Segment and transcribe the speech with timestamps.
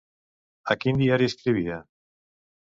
[0.73, 1.79] A quin diari escrivia?